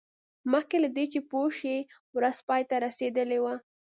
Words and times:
مخکې 0.51 0.77
له 0.83 0.89
دې 0.95 1.05
چې 1.13 1.19
پوه 1.29 1.47
شي 1.59 1.77
ورځ 2.15 2.37
پای 2.47 2.61
ته 2.69 2.75
رسیدلې 2.85 3.39
وه 3.43 3.55